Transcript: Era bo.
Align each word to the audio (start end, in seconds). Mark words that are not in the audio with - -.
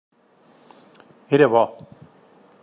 Era 1.33 1.47
bo. 1.53 1.63